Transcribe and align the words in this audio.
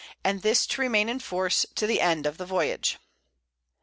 and 0.23 0.41
this 0.41 0.65
to 0.65 0.81
remain 0.81 1.07
in 1.07 1.19
Force, 1.19 1.63
to 1.75 1.85
the 1.85 2.01
End 2.01 2.25
of 2.25 2.39
the 2.39 2.45
Voyage. 2.47 2.97